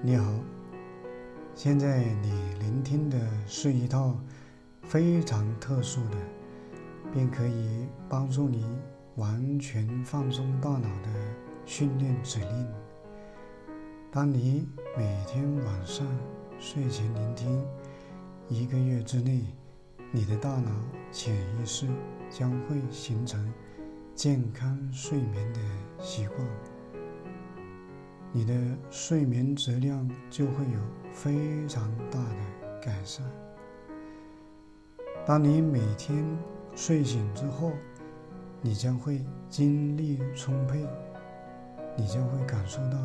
[0.00, 0.32] 你好，
[1.56, 4.16] 现在你聆听的是一套
[4.82, 6.16] 非常特殊的，
[7.12, 8.64] 并可以帮助你
[9.16, 11.08] 完全放松大脑的
[11.66, 12.68] 训练指令。
[14.12, 16.06] 当你每天晚上
[16.60, 17.66] 睡前聆听，
[18.48, 19.44] 一个月之内，
[20.12, 20.70] 你的大脑
[21.10, 21.88] 潜意识
[22.30, 23.52] 将会形成
[24.14, 25.60] 健康睡眠的
[25.98, 26.38] 习惯。
[28.32, 28.54] 你的
[28.90, 30.80] 睡眠质量就会有
[31.12, 33.24] 非常大的改善。
[35.26, 36.24] 当你每天
[36.74, 37.72] 睡醒之后，
[38.60, 40.86] 你将会精力充沛，
[41.96, 42.98] 你将会感受到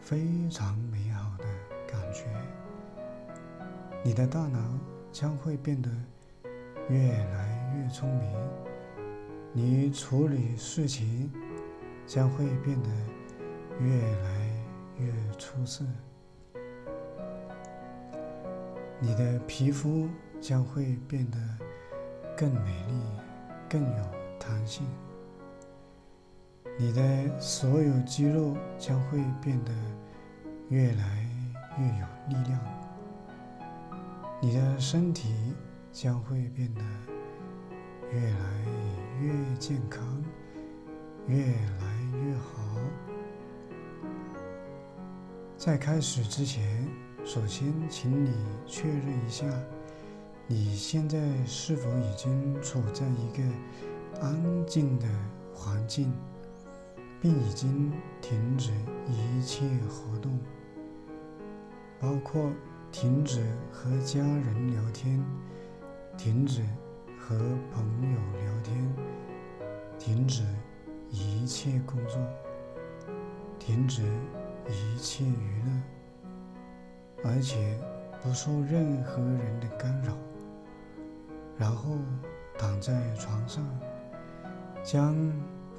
[0.00, 1.44] 非常美好的
[1.86, 2.24] 感觉。
[4.04, 4.58] 你的大脑
[5.12, 5.88] 将会变得
[6.88, 8.30] 越来越聪明，
[9.52, 11.30] 你处理事情
[12.06, 12.88] 将会变得
[13.82, 14.48] 越来
[14.98, 15.84] 越出色，
[19.00, 20.08] 你的皮肤
[20.40, 21.38] 将会变得
[22.36, 22.94] 更美丽、
[23.68, 24.04] 更有
[24.38, 24.86] 弹性，
[26.78, 29.72] 你的所有肌肉将会变得
[30.68, 31.28] 越来
[31.76, 32.60] 越有力量，
[34.40, 35.34] 你的身体
[35.90, 36.80] 将会变得
[38.12, 38.64] 越来
[39.20, 40.22] 越健康、
[41.26, 42.78] 越来越好。
[45.64, 46.88] 在开始之前，
[47.24, 48.32] 首先请你
[48.66, 49.46] 确认一下，
[50.48, 55.06] 你现在是否已经处在一个安静的
[55.54, 56.12] 环境，
[57.20, 58.72] 并已经停止
[59.06, 60.36] 一切活动，
[62.00, 62.50] 包括
[62.90, 65.24] 停止和家人聊天，
[66.18, 66.62] 停止
[67.16, 67.38] 和
[67.72, 68.92] 朋友聊天，
[69.96, 70.42] 停止
[71.08, 72.20] 一切工作，
[73.60, 74.02] 停止。
[74.68, 77.78] 一切娱乐，而且
[78.20, 80.12] 不受任何人的干扰。
[81.58, 81.96] 然后
[82.58, 83.64] 躺在床上，
[84.82, 85.14] 将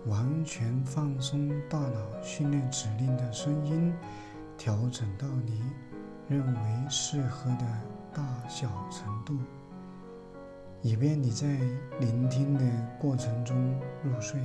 [0.05, 3.93] 完全放松大脑训练指令的声音
[4.57, 5.63] 调整到你
[6.27, 7.65] 认为适合的
[8.13, 9.37] 大小程度，
[10.81, 11.47] 以便你在
[11.99, 12.63] 聆听的
[12.99, 14.41] 过程中入睡。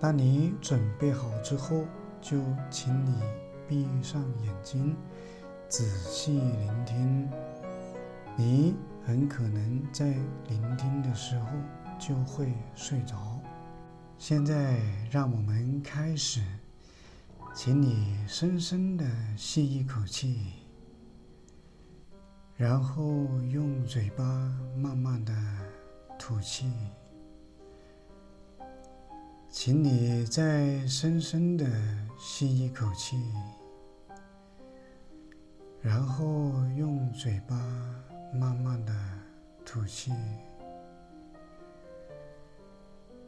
[0.00, 1.84] 当你准备好之后，
[2.28, 3.22] 就请你
[3.68, 4.96] 闭上眼睛，
[5.68, 7.30] 仔细聆听。
[8.36, 10.06] 你很可能在
[10.48, 11.46] 聆听的时候
[12.00, 13.40] 就会睡着。
[14.18, 16.42] 现在，让我们开始。
[17.54, 20.52] 请你深深的吸一口气，
[22.56, 23.04] 然后
[23.52, 24.24] 用嘴巴
[24.76, 25.32] 慢慢的
[26.18, 26.72] 吐气。
[29.58, 31.66] 请你再深深的
[32.18, 33.16] 吸一口气，
[35.80, 37.56] 然后用嘴巴
[38.34, 38.92] 慢慢的
[39.64, 40.12] 吐气。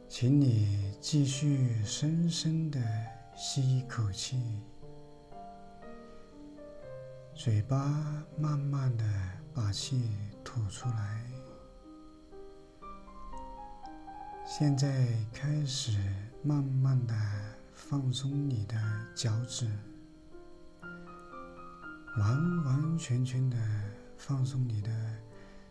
[0.07, 2.79] 请你继续深深的
[3.35, 4.39] 吸一口气，
[7.33, 7.75] 嘴巴
[8.37, 9.03] 慢慢的
[9.51, 10.11] 把气
[10.43, 11.38] 吐出来。
[14.51, 15.91] 现在开始
[16.41, 17.13] 慢慢的
[17.71, 18.75] 放松你的
[19.15, 19.69] 脚趾，
[22.17, 23.55] 完完全全的
[24.17, 24.89] 放松你的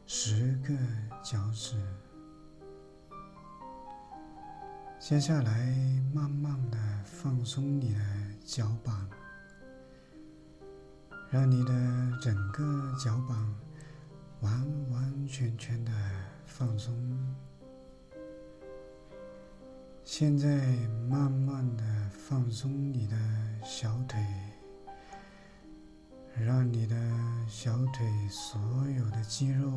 [0.06, 0.72] 十个
[1.24, 1.76] 脚趾。
[5.00, 5.74] 接下来
[6.14, 8.00] 慢慢的放松你的
[8.46, 8.94] 脚板，
[11.30, 11.72] 让你的
[12.22, 13.36] 整个脚板
[14.40, 15.90] 完完全全的
[16.46, 16.94] 放松。
[20.10, 20.48] 现在
[21.06, 23.14] 慢慢的放松你的
[23.62, 24.18] 小腿，
[26.34, 26.96] 让你的
[27.46, 28.58] 小腿所
[28.96, 29.70] 有的肌肉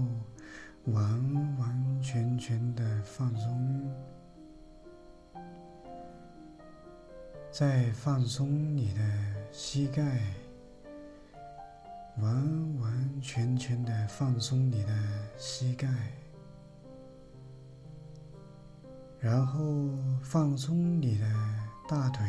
[0.86, 3.94] 完完全全的放松。
[7.52, 9.02] 再放松你的
[9.52, 10.02] 膝盖，
[12.20, 14.94] 完完全全的放松你的
[15.38, 15.90] 膝盖。
[19.22, 19.88] 然后
[20.24, 21.26] 放松你的
[21.88, 22.26] 大腿，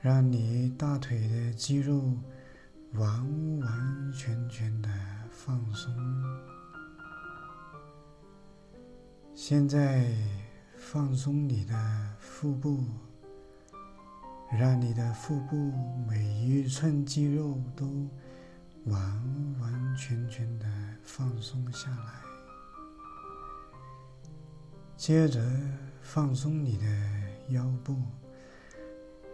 [0.00, 2.16] 让你大腿的肌肉
[2.94, 4.88] 完完全全的
[5.30, 5.94] 放松。
[9.34, 10.10] 现在
[10.78, 11.74] 放松你的
[12.18, 12.82] 腹部，
[14.58, 15.56] 让你的腹部
[16.08, 18.08] 每一寸肌肉都
[18.86, 18.98] 完
[19.60, 20.66] 完全全的
[21.02, 22.29] 放松下来。
[25.00, 25.40] 接着
[26.02, 26.84] 放松你的
[27.48, 27.96] 腰部，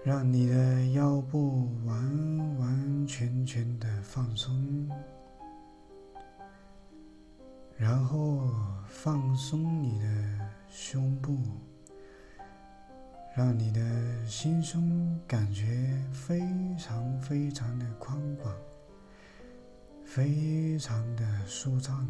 [0.05, 4.89] 让你的腰部完完全全的放松，
[7.77, 8.49] 然后
[8.87, 10.07] 放松你的
[10.71, 11.37] 胸部，
[13.37, 16.45] 让你的心胸感觉非
[16.79, 18.55] 常非常的宽广，
[20.05, 22.09] 非常的舒畅。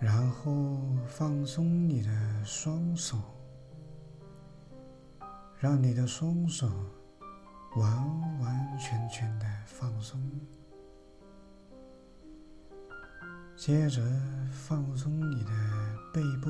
[0.00, 3.18] 然后放松你的双手，
[5.58, 6.70] 让你的双手
[7.74, 10.20] 完完全全的放松。
[13.56, 14.00] 接着
[14.52, 15.50] 放松你的
[16.14, 16.48] 背部，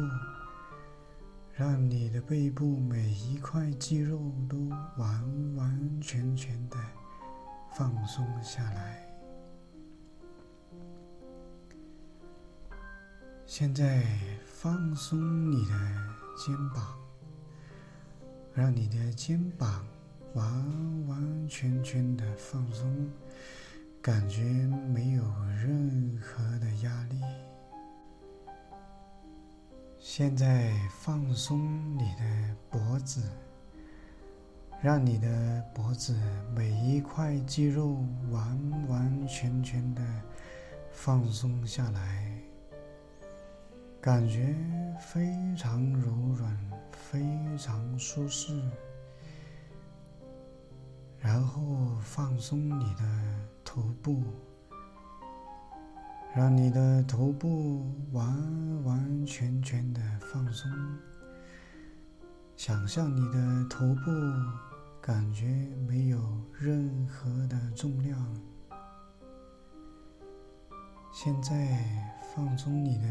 [1.54, 4.68] 让你的背部每一块肌肉都
[4.98, 6.76] 完完全全的
[7.72, 9.07] 放松下来。
[13.50, 14.04] 现在
[14.44, 15.74] 放松你的
[16.36, 16.98] 肩膀，
[18.52, 19.86] 让你的肩膀
[20.34, 23.10] 完完全全的放松，
[24.02, 24.44] 感觉
[24.92, 25.24] 没有
[25.64, 27.22] 任何的压力。
[29.98, 30.70] 现在
[31.00, 33.22] 放松你的脖子，
[34.82, 36.14] 让你的脖子
[36.54, 40.02] 每一块肌肉完完全全的
[40.92, 42.34] 放松下来。
[44.00, 44.54] 感觉
[45.00, 46.56] 非常柔软，
[46.92, 47.20] 非
[47.58, 48.58] 常舒适。
[51.18, 53.02] 然后放松你的
[53.64, 54.22] 头部，
[56.34, 60.70] 让你的头部完完全全的放松。
[62.56, 64.10] 想象你的头部
[65.02, 65.44] 感觉
[65.88, 66.20] 没有
[66.52, 68.16] 任何的重量。
[71.12, 71.76] 现在
[72.32, 73.08] 放松你的。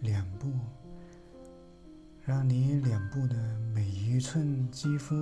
[0.00, 0.50] 脸部，
[2.24, 3.36] 让你脸部的
[3.74, 5.14] 每一寸肌肤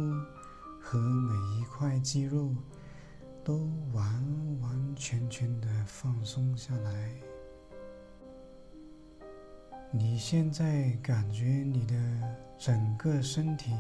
[0.81, 2.55] 和每一块肌肉
[3.45, 7.11] 都完完全全的放松下来。
[9.91, 11.95] 你现在感觉你的
[12.59, 13.73] 整个身体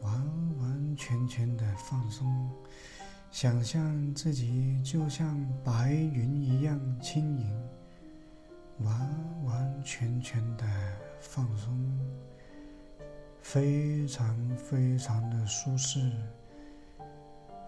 [0.00, 0.12] 完
[0.58, 2.50] 完全全的放松，
[3.30, 7.68] 想象自己就像白云一样轻盈。
[8.80, 10.64] 完完全全的
[11.20, 11.98] 放松，
[13.40, 16.12] 非常非常的舒适，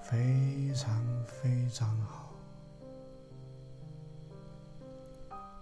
[0.02, 2.34] 非常非常好。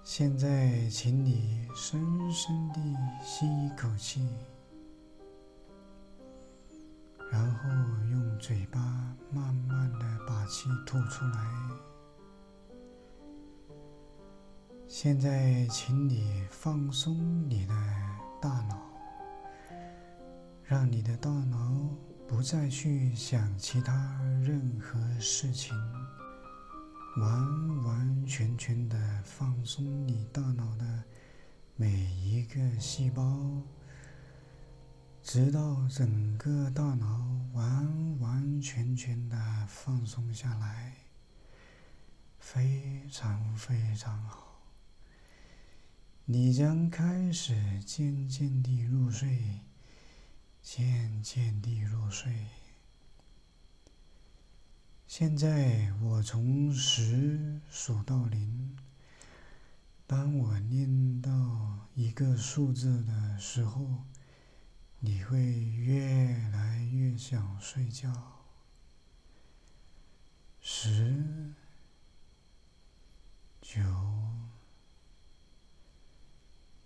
[0.02, 2.00] 现在，请你深
[2.32, 2.80] 深地
[3.22, 4.28] 吸一口气，
[7.30, 7.68] 然后
[8.10, 8.80] 用嘴巴
[9.30, 11.40] 慢慢的把气吐出来。
[14.88, 17.74] 现在，请你放松你的
[18.40, 18.80] 大脑，
[20.64, 21.90] 让你的大脑
[22.26, 23.92] 不再去想其他
[24.42, 25.76] 任何事情，
[27.18, 31.04] 完完全全的放松你大脑的
[31.74, 33.60] 每一个细胞，
[35.20, 39.36] 直到整个大脑完完全全的
[39.68, 40.94] 放松下来，
[42.38, 44.45] 非常非常好。
[46.28, 47.54] 你将开始
[47.86, 49.60] 渐渐地入睡，
[50.60, 52.46] 渐渐地入睡。
[55.06, 58.76] 现在我从十数到零，
[60.04, 64.02] 当我念到一个数字的时候，
[64.98, 68.42] 你会越来越想睡觉。
[70.60, 71.54] 十、
[73.62, 74.25] 九。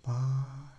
[0.03, 0.70] バイ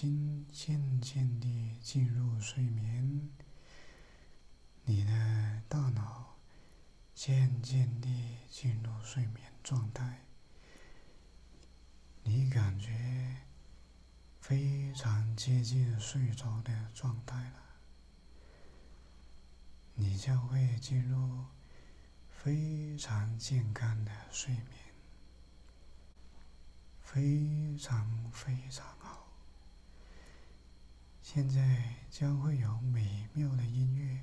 [0.00, 3.28] 心渐渐地进入睡眠，
[4.86, 6.38] 你的大脑
[7.14, 8.08] 渐渐地
[8.48, 10.24] 进入睡眠状态，
[12.22, 13.42] 你感觉
[14.40, 17.62] 非常接近睡着的状态了，
[19.92, 21.44] 你将会进入
[22.30, 24.64] 非常健康的睡眠，
[27.02, 28.98] 非常非常。
[31.32, 31.62] 现在
[32.10, 34.18] 将会有美妙的音乐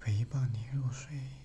[0.00, 1.43] 陪伴你入睡。